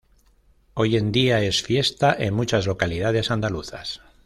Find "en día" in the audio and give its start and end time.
0.97-1.43